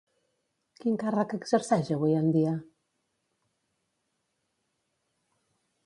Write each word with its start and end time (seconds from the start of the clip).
Quin 0.83 0.95
càrrec 1.03 1.35
exerceix 1.37 1.91
avui 1.97 2.17
en 2.21 2.33
dia? 2.37 2.55